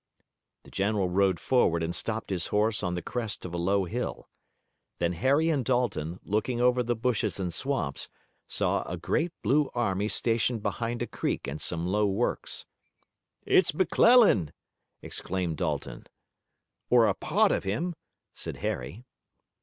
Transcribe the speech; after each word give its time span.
The 0.63 0.71
general 0.71 1.09
rode 1.09 1.39
forward 1.39 1.83
and 1.83 1.93
stopped 1.93 2.31
his 2.31 2.47
horse 2.47 2.81
on 2.81 2.95
the 2.95 3.03
crest 3.03 3.45
of 3.45 3.53
a 3.53 3.57
low 3.59 3.85
hill. 3.85 4.27
Then 4.97 5.13
Harry 5.13 5.49
and 5.49 5.63
Dalton, 5.63 6.19
looking 6.23 6.59
over 6.59 6.81
the 6.81 6.95
bushes 6.95 7.39
and 7.39 7.53
swamps, 7.53 8.09
saw 8.47 8.81
a 8.91 8.97
great 8.97 9.31
blue 9.43 9.69
army 9.75 10.07
stationed 10.09 10.63
behind 10.63 11.03
a 11.03 11.05
creek 11.05 11.45
and 11.47 11.61
some 11.61 11.85
low 11.85 12.07
works. 12.07 12.65
"It's 13.45 13.75
McClellan!" 13.75 14.53
exclaimed 15.03 15.57
Dalton. 15.57 16.07
"Or 16.89 17.05
a 17.05 17.13
part 17.13 17.51
of 17.51 17.63
him," 17.63 17.93
said 18.33 18.57
Harry. 18.57 19.05